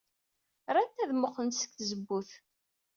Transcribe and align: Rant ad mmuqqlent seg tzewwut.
Rant 0.73 1.01
ad 1.03 1.11
mmuqqlent 1.13 1.59
seg 1.61 1.71
tzewwut. 1.71 2.29